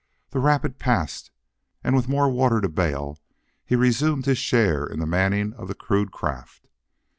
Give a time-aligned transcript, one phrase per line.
[0.31, 1.29] That rapid passed
[1.83, 3.19] and with more water to bail,
[3.63, 6.67] he resumed his share in the manning of the crude craft.